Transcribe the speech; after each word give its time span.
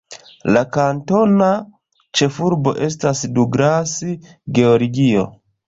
La 0.53 0.61
kantona 0.77 1.49
ĉefurbo 2.21 2.75
estas 2.89 3.23
Douglas, 3.37 3.95
Georgio. 4.59 5.31